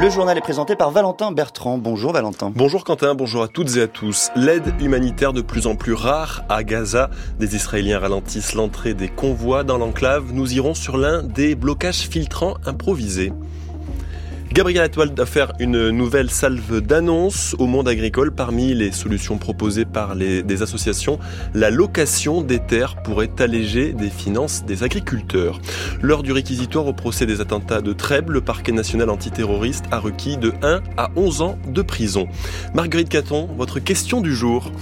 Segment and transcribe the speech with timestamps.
[0.00, 1.76] Le journal est présenté par Valentin Bertrand.
[1.76, 2.50] Bonjour Valentin.
[2.56, 4.30] Bonjour Quentin, bonjour à toutes et à tous.
[4.34, 7.10] L'aide humanitaire de plus en plus rare à Gaza.
[7.38, 10.32] Des Israéliens ralentissent l'entrée des convois dans l'enclave.
[10.32, 13.30] Nous irons sur l'un des blocages filtrants improvisés.
[14.52, 18.32] Gabriel Attal va faire une nouvelle salve d'annonces au monde agricole.
[18.32, 21.20] Parmi les solutions proposées par les, des associations,
[21.54, 25.60] la location des terres pourrait alléger des finances des agriculteurs.
[26.02, 30.36] Lors du réquisitoire au procès des attentats de Trèbes, le parquet national antiterroriste a requis
[30.36, 32.26] de 1 à 11 ans de prison.
[32.74, 34.72] Marguerite Caton, votre question du jour.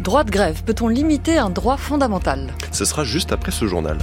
[0.00, 2.54] Droit de grève, peut-on limiter un droit fondamental?
[2.70, 3.98] Ce sera juste après ce journal.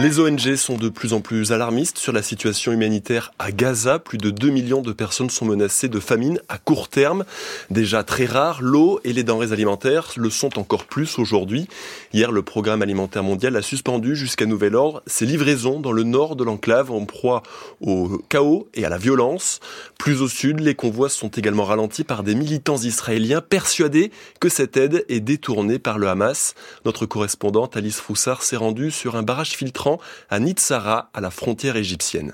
[0.00, 3.98] Les ONG sont de plus en plus alarmistes sur la situation humanitaire à Gaza.
[3.98, 7.24] Plus de 2 millions de personnes sont menacées de famine à court terme.
[7.70, 11.66] Déjà très rare, l'eau et les denrées alimentaires le sont encore plus aujourd'hui.
[12.12, 16.36] Hier, le programme alimentaire mondial a suspendu jusqu'à nouvel ordre ses livraisons dans le nord
[16.36, 17.42] de l'enclave en proie
[17.80, 19.58] au chaos et à la violence.
[19.98, 24.76] Plus au sud, les convois sont également ralentis par des militants israéliens persuadés que cette
[24.76, 26.54] aide est détournée par le Hamas.
[26.84, 29.87] Notre correspondante Alice Froussard s'est rendue sur un barrage filtrant
[30.28, 32.32] à Nitsara, à la frontière égyptienne.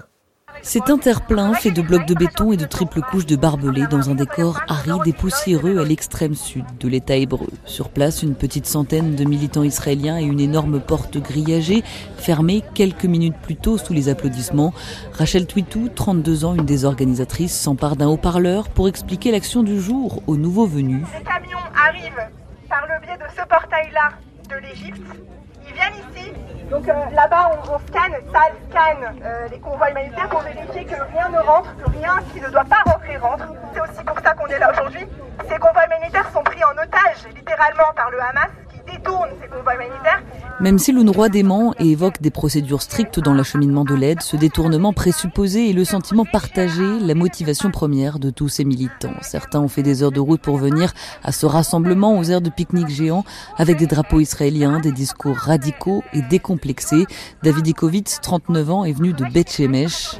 [0.63, 4.09] C'est un terre-plein fait de blocs de béton et de triples couches de barbelés dans
[4.09, 7.49] un décor aride et poussiéreux à l'extrême sud de l'État hébreu.
[7.67, 11.83] Sur place, une petite centaine de militants israéliens et une énorme porte grillagée
[12.17, 14.73] fermée quelques minutes plus tôt sous les applaudissements.
[15.13, 20.23] Rachel Twitou, 32 ans, une des organisatrices, s'empare d'un haut-parleur pour expliquer l'action du jour
[20.27, 21.05] aux nouveaux venus.
[21.19, 22.31] Les camions arrivent
[22.71, 24.13] par le biais de ce portail-là
[24.49, 25.03] de l'Égypte.
[25.75, 26.33] Viennent ici,
[26.71, 30.95] donc euh, là-bas, on, on, scanne, ça scanne euh, les convois humanitaires pour vérifier que
[30.95, 33.49] rien ne rentre, que rien qui ne doit pas rentrer rentre.
[33.75, 35.07] C'est aussi pour ça qu'on est là aujourd'hui.
[35.49, 39.75] Ces convois humanitaires sont pris en otage, littéralement, par le Hamas, qui détourne ces convois
[39.75, 40.23] humanitaires.
[40.65, 44.95] Même si l'UNRWA dément et évoque des procédures strictes dans l'acheminement de l'aide, ce détournement
[44.95, 49.13] présupposé est le sentiment partagé, la motivation première de tous ces militants.
[49.21, 52.49] Certains ont fait des heures de route pour venir à ce rassemblement aux aires de
[52.49, 53.27] pique-nique géants
[53.59, 57.05] avec des drapeaux israéliens, des discours radicaux et décomplexés.
[57.43, 60.19] David Ikovitz, 39 ans, est venu de Beth Shemesh.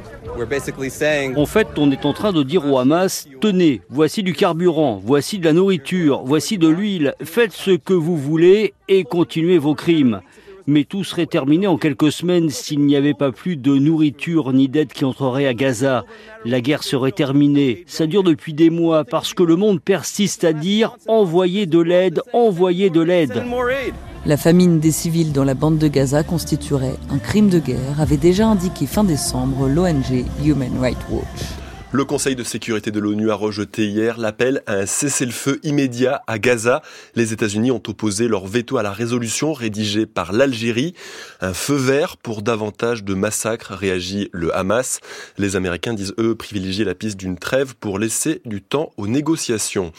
[1.37, 5.39] En fait, on est en train de dire au Hamas, tenez, voici du carburant, voici
[5.39, 10.21] de la nourriture, voici de l'huile, faites ce que vous voulez et continuez vos crimes.
[10.67, 14.67] Mais tout serait terminé en quelques semaines s'il n'y avait pas plus de nourriture ni
[14.67, 16.05] d'aide qui entrerait à Gaza.
[16.43, 17.83] La guerre serait terminée.
[17.85, 22.21] Ça dure depuis des mois parce que le monde persiste à dire envoyez de l'aide,
[22.33, 23.43] envoyez de l'aide.
[24.27, 28.17] La famine des civils dans la bande de Gaza constituerait un crime de guerre, avait
[28.17, 31.25] déjà indiqué fin décembre l'ONG Human Rights Watch.
[31.91, 36.39] Le Conseil de sécurité de l'ONU a rejeté hier l'appel à un cessez-le-feu immédiat à
[36.39, 36.81] Gaza.
[37.13, 40.93] Les États-Unis ont opposé leur veto à la résolution rédigée par l'Algérie.
[41.39, 44.99] Un feu vert pour davantage de massacres, réagit le Hamas.
[45.37, 49.93] Les Américains disent, eux, privilégier la piste d'une trêve pour laisser du temps aux négociations.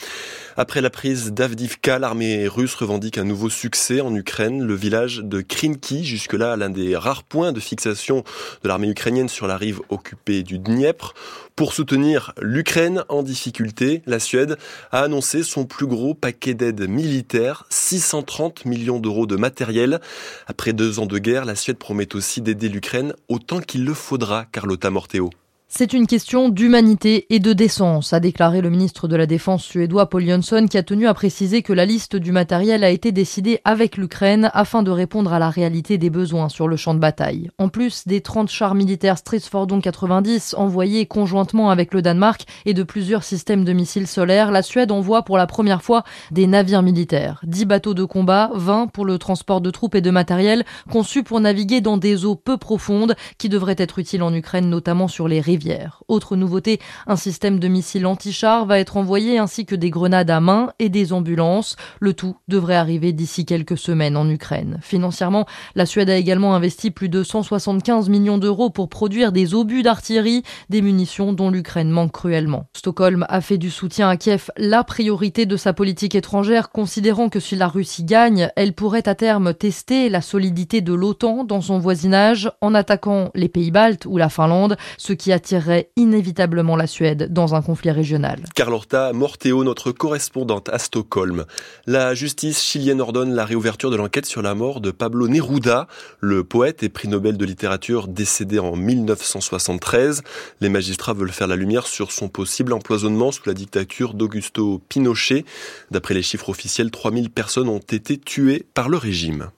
[0.59, 4.62] Après la prise d'Avdivka, l'armée russe revendique un nouveau succès en Ukraine.
[4.62, 8.25] Le village de Krinki, jusque-là l'un des rares points de fixation
[8.62, 11.12] de l'armée ukrainienne sur la rive occupée du Dniepr.
[11.56, 14.56] Pour soutenir l'Ukraine en difficulté, la Suède
[14.93, 20.00] a annoncé son plus gros paquet d'aide militaire, 630 millions d'euros de matériel.
[20.47, 24.47] Après deux ans de guerre, la Suède promet aussi d'aider l'Ukraine autant qu'il le faudra,
[24.47, 25.28] Carlotta Morteo.
[25.69, 30.09] C'est une question d'humanité et de décence, a déclaré le ministre de la Défense suédois
[30.09, 33.60] Paul Jönsson, qui a tenu à préciser que la liste du matériel a été décidée
[33.65, 37.50] avec l'Ukraine afin de répondre à la réalité des besoins sur le champ de bataille.
[37.59, 42.84] En plus des 30 chars militaires Stridsfordon 90 envoyés conjointement avec le Danemark et de
[42.84, 47.41] plusieurs systèmes de missiles solaires, la Suède envoie pour la première fois des navires militaires.
[47.43, 51.41] 10 bateaux de combat, 20 pour le transport de troupes et de matériel, conçus pour
[51.41, 55.41] naviguer dans des eaux peu profondes qui devraient être utiles en Ukraine, notamment sur les
[55.41, 55.66] rivières.
[56.09, 60.41] Autre nouveauté, un système de missiles anti-chars va être envoyé ainsi que des grenades à
[60.41, 61.77] main et des ambulances.
[62.00, 64.78] Le tout devrait arriver d'ici quelques semaines en Ukraine.
[64.82, 69.83] Financièrement, la Suède a également investi plus de 175 millions d'euros pour produire des obus
[69.83, 72.66] d'artillerie, des munitions dont l'Ukraine manque cruellement.
[72.74, 77.41] Stockholm a fait du soutien à Kiev la priorité de sa politique étrangère, considérant que
[77.41, 81.78] si la Russie gagne, elle pourrait à terme tester la solidité de l'OTAN dans son
[81.78, 87.33] voisinage en attaquant les pays baltes ou la Finlande, ce qui attirerait inévitablement la Suède
[87.33, 88.41] dans un conflit régional.
[88.57, 91.45] Carlotta Morteo, notre correspondante à Stockholm.
[91.87, 95.87] La justice chilienne ordonne la réouverture de l'enquête sur la mort de Pablo Neruda,
[96.19, 100.25] le poète et prix Nobel de littérature décédé en 1973.
[100.60, 105.45] Les magistrats veulent faire la lumière sur son possible empoisonnement sous la dictature d'Augusto Pinochet.
[105.93, 109.51] D'après les chiffres officiels, 3000 personnes ont été tuées par le régime.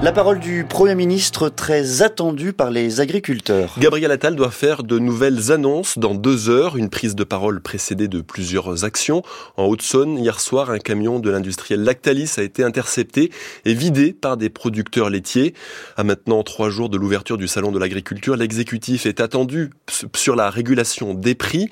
[0.00, 3.74] La parole du Premier ministre très attendue par les agriculteurs.
[3.80, 6.76] Gabriel Attal doit faire de nouvelles annonces dans deux heures.
[6.76, 9.22] Une prise de parole précédée de plusieurs actions.
[9.56, 13.32] En Haute-Saône, hier soir, un camion de l'industriel Lactalis a été intercepté
[13.64, 15.54] et vidé par des producteurs laitiers.
[15.96, 19.70] À maintenant trois jours de l'ouverture du Salon de l'agriculture, l'exécutif est attendu
[20.14, 21.70] sur la régulation des prix.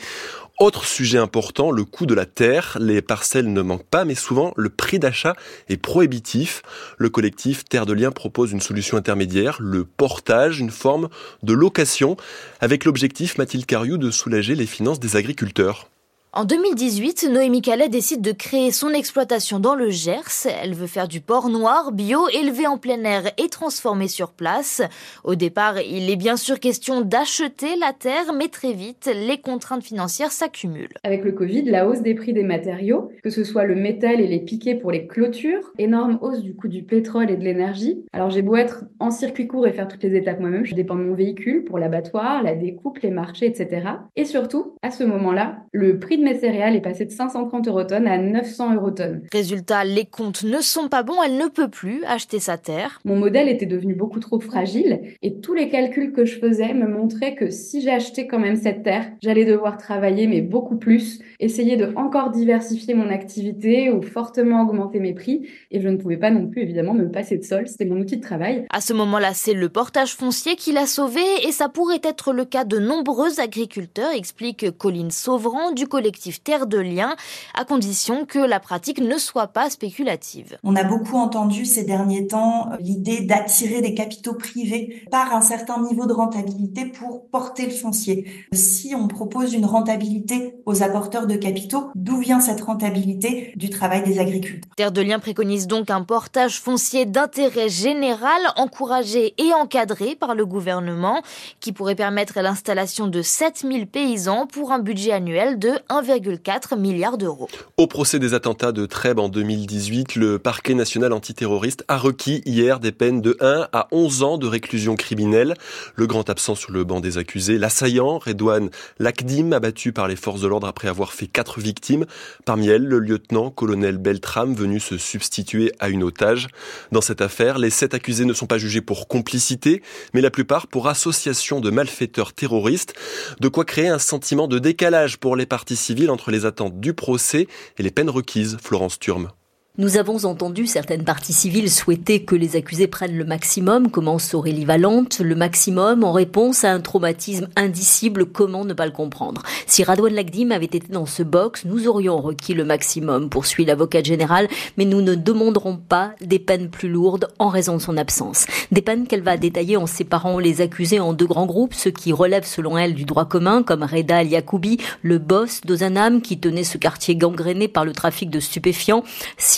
[0.59, 2.79] Autre sujet important, le coût de la terre.
[2.81, 5.37] Les parcelles ne manquent pas, mais souvent le prix d'achat
[5.69, 6.63] est prohibitif.
[6.97, 11.11] Le collectif Terre de Liens propose une solution intermédiaire, le portage, une forme
[11.43, 12.17] de location,
[12.59, 15.91] avec l'objectif, Mathilde Cariou, de soulager les finances des agriculteurs.
[16.37, 20.47] En 2018, Noémie Calais décide de créer son exploitation dans le Gers.
[20.63, 24.83] Elle veut faire du porc noir, bio, élevé en plein air et transformé sur place.
[25.25, 29.83] Au départ, il est bien sûr question d'acheter la terre, mais très vite, les contraintes
[29.83, 30.93] financières s'accumulent.
[31.05, 34.27] Avec le Covid, la hausse des prix des matériaux, que ce soit le métal et
[34.27, 38.05] les piquets pour les clôtures, énorme hausse du coût du pétrole et de l'énergie.
[38.13, 40.97] Alors j'ai beau être en circuit court et faire toutes les étapes moi-même, je dépends
[40.97, 43.89] de mon véhicule pour l'abattoir, la découpe, les marchés, etc.
[44.17, 47.85] Et surtout, à ce moment-là, le prix de mes céréales est passé de 530 euros
[47.85, 49.23] tonnes à 900 euros tonnes.
[49.33, 52.99] Résultat, les comptes ne sont pas bons, elle ne peut plus acheter sa terre.
[53.05, 56.89] Mon modèle était devenu beaucoup trop fragile et tous les calculs que je faisais me
[56.89, 61.77] montraient que si j'achetais quand même cette terre, j'allais devoir travailler mais beaucoup plus, essayer
[61.77, 66.33] de encore diversifier mon activité ou fortement augmenter mes prix et je ne pouvais pas
[66.33, 68.67] non plus évidemment me passer de sol, c'était mon outil de travail.
[68.71, 72.45] À ce moment-là, c'est le portage foncier qui l'a sauvé et ça pourrait être le
[72.45, 77.17] cas de nombreux agriculteurs, explique Colline Sauvran du collectif Terre de Liens,
[77.55, 80.59] à condition que la pratique ne soit pas spéculative.
[80.63, 85.41] On a beaucoup entendu ces derniers temps euh, l'idée d'attirer des capitaux privés par un
[85.41, 88.27] certain niveau de rentabilité pour porter le foncier.
[88.53, 94.03] Si on propose une rentabilité aux apporteurs de capitaux, d'où vient cette rentabilité du travail
[94.03, 94.71] des agriculteurs?
[94.77, 100.47] Terre de Liens préconise donc un portage foncier d'intérêt général encouragé et encadré par le
[100.47, 101.23] gouvernement
[101.61, 107.17] qui pourrait permettre l'installation de 7000 paysans pour un budget annuel de 1, 1,4 milliard
[107.17, 107.49] d'euros.
[107.79, 112.81] Au procès des attentats de Trèbes en 2018, le parquet national antiterroriste a requis hier
[112.81, 115.55] des peines de 1 à 11 ans de réclusion criminelle.
[115.95, 120.43] Le grand absent sur le banc des accusés, l'assaillant Redouane Lakdim, abattu par les forces
[120.43, 122.05] de l'ordre après avoir fait quatre victimes.
[122.45, 126.49] Parmi elles, le lieutenant-colonel Beltram, venu se substituer à une otage.
[126.93, 129.83] Dans cette affaire, les sept accusés ne sont pas jugés pour complicité,
[130.13, 132.93] mais la plupart pour association de malfaiteurs terroristes.
[133.41, 136.95] De quoi créer un sentiment de décalage pour les parties civiles entre les attentes du
[136.95, 137.47] procès
[137.79, 139.31] et les peines requises, Florence Turme.
[139.79, 144.65] Nous avons entendu certaines parties civiles souhaiter que les accusés prennent le maximum, commence Aurélie
[144.65, 149.85] Valente, le maximum en réponse à un traumatisme indicible, comment ne pas le comprendre Si
[149.85, 154.49] Radouane Lagdim avait été dans ce box, nous aurions requis le maximum, poursuit l'avocat général,
[154.79, 158.47] mais nous ne demanderons pas des peines plus lourdes en raison de son absence.
[158.73, 162.15] Des peines qu'elle va détailler en séparant les accusés en deux grands groupes, ceux qui
[162.15, 166.65] relèvent selon elle du droit commun, comme Reda El Yacoubi, le boss d'Ozanam qui tenait
[166.65, 169.05] ce quartier gangréné par le trafic de stupéfiants,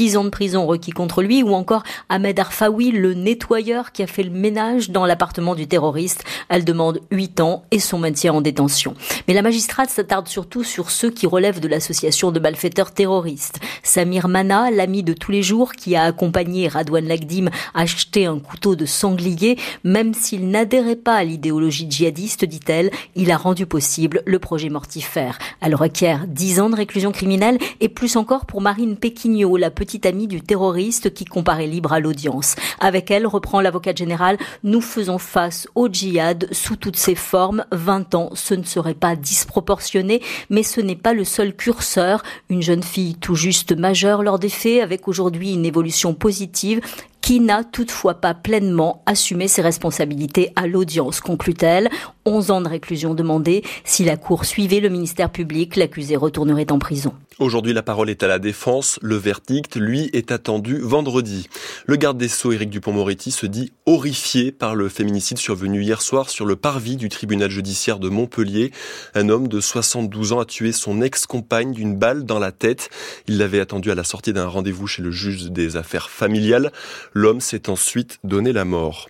[0.08, 4.06] 6 ans de prison requis contre lui, ou encore Ahmed Arfaoui, le nettoyeur qui a
[4.06, 6.24] fait le ménage dans l'appartement du terroriste.
[6.48, 8.94] Elle demande 8 ans et son maintien en détention.
[9.26, 13.60] Mais la magistrate s'attarde surtout sur ceux qui relèvent de l'association de malfaiteurs terroristes.
[13.82, 18.76] Samir Mana, l'ami de tous les jours qui a accompagné Radouane Lagdim acheter un couteau
[18.76, 24.38] de sanglier, même s'il n'adhérait pas à l'idéologie djihadiste, dit-elle, il a rendu possible le
[24.38, 25.38] projet mortifère.
[25.60, 29.97] Elle requiert 10 ans de réclusion criminelle et plus encore pour Marine Péquignot, la petite
[30.06, 32.56] amie du terroriste qui comparait libre à l'audience.
[32.80, 37.64] Avec elle, reprend l'avocat général, nous faisons face au djihad sous toutes ses formes.
[37.72, 42.22] 20 ans, ce ne serait pas disproportionné, mais ce n'est pas le seul curseur.
[42.48, 46.80] Une jeune fille tout juste majeure lors des faits, avec aujourd'hui une évolution positive,
[47.20, 51.90] qui n'a toutefois pas pleinement assumé ses responsabilités à l'audience, conclut-elle.
[52.28, 53.62] 11 ans de réclusion demandés.
[53.84, 57.14] Si la Cour suivait le ministère public, l'accusé retournerait en prison.
[57.38, 58.98] Aujourd'hui, la parole est à la défense.
[59.00, 61.48] Le verdict, lui, est attendu vendredi.
[61.86, 66.30] Le garde des Sceaux, Éric Dupont-Moretti, se dit horrifié par le féminicide survenu hier soir
[66.30, 68.72] sur le parvis du tribunal judiciaire de Montpellier.
[69.14, 72.90] Un homme de 72 ans a tué son ex-compagne d'une balle dans la tête.
[73.28, 76.72] Il l'avait attendu à la sortie d'un rendez-vous chez le juge des affaires familiales.
[77.12, 79.08] L'homme s'est ensuite donné la mort.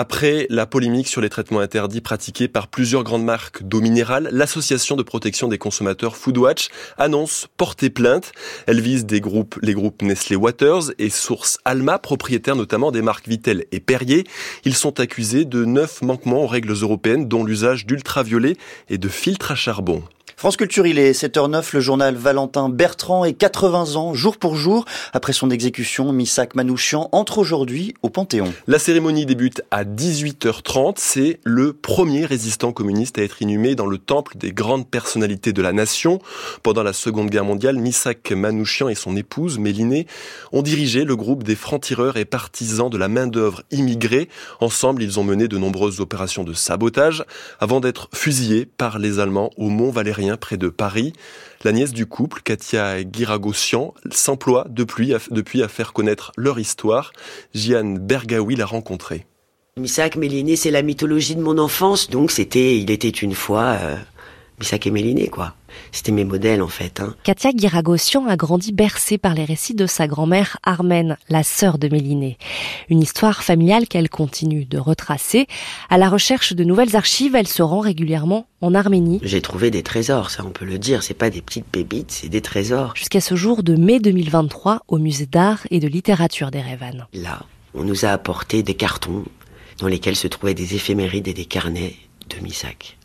[0.00, 4.94] Après la polémique sur les traitements interdits pratiqués par plusieurs grandes marques d'eau minérale, l'association
[4.94, 8.30] de protection des consommateurs Foodwatch annonce porter plainte.
[8.68, 13.26] Elle vise des groupes, les groupes Nestlé Waters et Source Alma, propriétaires notamment des marques
[13.26, 14.22] Vitel et Perrier.
[14.64, 18.56] Ils sont accusés de neuf manquements aux règles européennes, dont l'usage d'ultraviolets
[18.88, 20.04] et de filtres à charbon.
[20.38, 24.84] France Culture, il est 7h09, le journal Valentin Bertrand est 80 ans, jour pour jour.
[25.12, 28.54] Après son exécution, Missak Manouchian entre aujourd'hui au Panthéon.
[28.68, 30.94] La cérémonie débute à 18h30.
[30.98, 35.60] C'est le premier résistant communiste à être inhumé dans le temple des grandes personnalités de
[35.60, 36.20] la nation.
[36.62, 40.06] Pendant la Seconde Guerre mondiale, Missak Manouchian et son épouse, Mélinée,
[40.52, 44.28] ont dirigé le groupe des francs-tireurs et partisans de la main-d'œuvre immigrée.
[44.60, 47.24] Ensemble, ils ont mené de nombreuses opérations de sabotage
[47.58, 51.12] avant d'être fusillés par les Allemands au Mont Valérien près de Paris.
[51.64, 57.12] La nièce du couple, Katia Guiragossian, s'emploie depuis, à faire connaître leur histoire.
[57.54, 59.26] Jeanne Bergaoui l'a rencontrée.
[59.76, 63.96] Misak Méliné, c'est la mythologie de mon enfance, donc c'était, il était une fois euh,
[64.58, 65.54] Misak et Méliné, quoi.
[65.92, 67.00] C'était mes modèles en fait.
[67.00, 67.14] Hein.
[67.24, 71.88] Katia Guiragossian a grandi bercée par les récits de sa grand-mère Armène, la sœur de
[71.88, 72.38] Méliné.
[72.88, 75.46] Une histoire familiale qu'elle continue de retracer.
[75.90, 79.20] À la recherche de nouvelles archives, elle se rend régulièrement en Arménie.
[79.22, 81.02] J'ai trouvé des trésors, ça on peut le dire.
[81.02, 82.94] C'est pas des petites pépites, c'est des trésors.
[82.96, 87.06] Jusqu'à ce jour de mai 2023 au musée d'art et de littérature d'Erevan.
[87.14, 87.42] Là,
[87.74, 89.24] on nous a apporté des cartons
[89.78, 91.94] dans lesquels se trouvaient des éphémérides et des carnets
[92.28, 92.97] de Misak.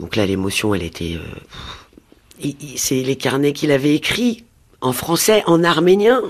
[0.00, 1.16] Donc là, l'émotion, elle était...
[1.16, 4.44] Euh, c'est les carnets qu'il avait écrits
[4.80, 6.20] en français, en arménien,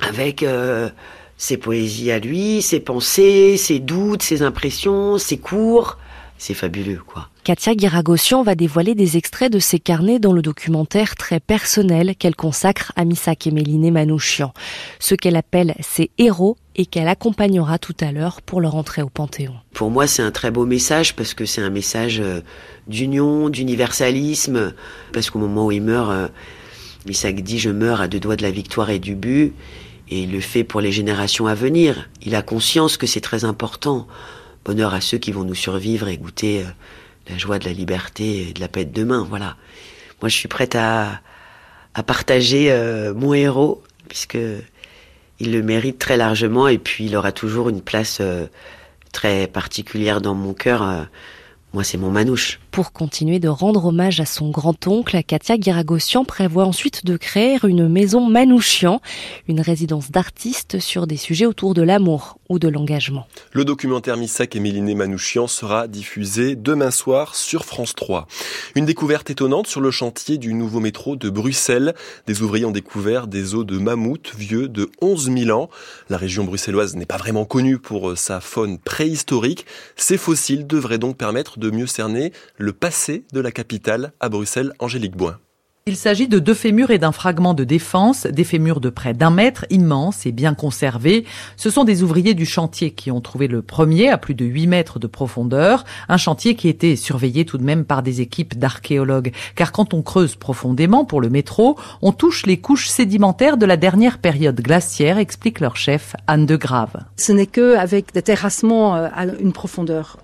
[0.00, 0.88] avec euh,
[1.36, 5.98] ses poésies à lui, ses pensées, ses doutes, ses impressions, ses cours.
[6.38, 7.28] C'est fabuleux, quoi.
[7.44, 12.36] Katia Guiragossian va dévoiler des extraits de ses carnets dans le documentaire très personnel qu'elle
[12.36, 14.52] consacre à Misak et Méliné Manouchian,
[14.98, 19.10] ce qu'elle appelle ses héros et qu'elle accompagnera tout à l'heure pour leur entrée au
[19.10, 19.52] Panthéon.
[19.74, 22.40] Pour moi, c'est un très beau message parce que c'est un message euh,
[22.86, 24.72] d'union, d'universalisme,
[25.12, 26.28] parce qu'au moment où il meurt, euh,
[27.04, 29.52] Misak dit je meurs à deux doigts de la victoire et du but,
[30.08, 32.08] et il le fait pour les générations à venir.
[32.22, 34.06] Il a conscience que c'est très important.
[34.64, 36.70] Bonheur à ceux qui vont nous survivre et goûter euh,
[37.28, 39.26] la joie de la liberté et de la paix de demain.
[39.28, 39.58] Voilà.
[40.22, 41.20] Moi, je suis prête à,
[42.06, 42.74] partager
[43.14, 44.38] mon héros, puisque
[45.40, 48.46] il le mérite très largement, et puis il aura toujours une place euh,
[49.12, 50.82] très particulière dans mon cœur.
[50.82, 51.02] Euh,
[51.72, 52.60] moi, c'est mon manouche.
[52.70, 57.88] Pour continuer de rendre hommage à son grand-oncle, Katia Guiragossian prévoit ensuite de créer une
[57.88, 59.00] maison Manouchian,
[59.48, 63.26] une résidence d'artistes sur des sujets autour de l'amour ou de l'engagement.
[63.52, 68.28] Le documentaire Missak et Méliné Manouchian sera diffusé demain soir sur France 3.
[68.76, 71.94] Une découverte étonnante sur le chantier du nouveau métro de Bruxelles.
[72.28, 75.70] Des ouvriers ont découvert des os de mammouth vieux de 11 000 ans.
[76.08, 79.66] La région bruxelloise n'est pas vraiment connue pour sa faune préhistorique.
[79.96, 84.74] Ces fossiles devraient donc permettre de mieux cerner le passé de la capitale à Bruxelles,
[84.78, 85.38] Angélique Boin.
[85.86, 89.30] Il s'agit de deux fémurs et d'un fragment de défense, des fémurs de près d'un
[89.30, 91.24] mètre, immenses et bien conservés.
[91.56, 94.66] Ce sont des ouvriers du chantier qui ont trouvé le premier à plus de 8
[94.66, 99.32] mètres de profondeur, un chantier qui était surveillé tout de même par des équipes d'archéologues.
[99.56, 103.78] Car quand on creuse profondément pour le métro, on touche les couches sédimentaires de la
[103.78, 107.04] dernière période glaciaire, explique leur chef Anne de Grave.
[107.16, 110.18] Ce n'est que avec des terrassements euh, à une profondeur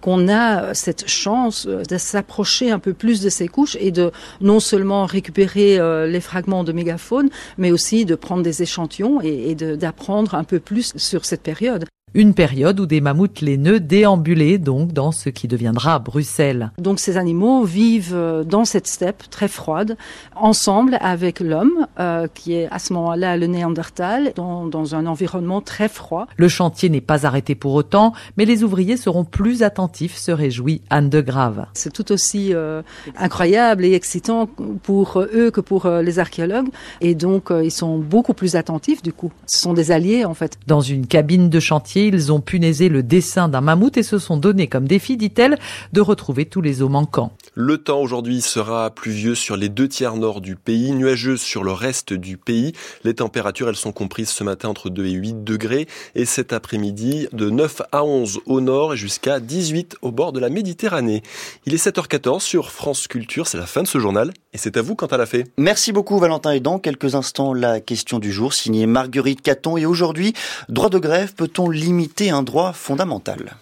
[0.00, 3.90] qu'on a euh, cette chance euh, de s'approcher un peu plus de ces couches et
[3.90, 9.20] de non seulement récupérer euh, les fragments de mégafaune, mais aussi de prendre des échantillons
[9.22, 11.84] et d'apprendre un peu plus sur cette période.
[12.12, 16.72] Une période où des mammouths laineux déambulaient donc dans ce qui deviendra Bruxelles.
[16.76, 19.96] Donc ces animaux vivent euh, dans cette steppe très froide,
[20.34, 25.60] ensemble avec l'homme, euh, qui est à ce moment-là le Néandertal, dans, dans, un environnement
[25.60, 26.26] très froid.
[26.36, 30.82] Le chantier n'est pas arrêté pour autant, mais les ouvriers seront plus attentifs, se réjouit
[30.90, 31.66] Anne de Grave.
[31.74, 32.82] C'est tout aussi euh,
[33.16, 34.48] incroyable et excitant
[34.82, 39.30] pour eux que pour les archéologues, et donc ils sont beaucoup plus attentifs du coup.
[39.46, 40.58] Ce sont des alliés en fait.
[40.66, 44.36] Dans une cabine de chantier, ils ont punaisé le dessin d'un mammouth et se sont
[44.36, 45.58] donné comme défi, dit-elle,
[45.92, 47.32] de retrouver tous les os manquants.
[47.54, 51.72] Le temps aujourd'hui sera pluvieux sur les deux tiers nord du pays, nuageux sur le
[51.72, 52.72] reste du pays.
[53.04, 57.28] Les températures, elles sont comprises ce matin entre 2 et 8 degrés et cet après-midi
[57.32, 61.22] de 9 à 11 au nord et jusqu'à 18 au bord de la Méditerranée.
[61.66, 64.82] Il est 7h14 sur France Culture, c'est la fin de ce journal et c'est à
[64.82, 65.46] vous quant à la fait.
[65.58, 69.86] Merci beaucoup Valentin et dans quelques instants la question du jour signée Marguerite Caton et
[69.86, 70.32] aujourd'hui,
[70.68, 73.56] droit de grève, peut-on limiter un droit fondamental.